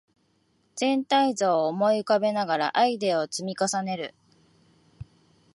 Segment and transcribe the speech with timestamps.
[0.75, 4.15] 全体像を思い浮かべながらアイデアを積み重ねる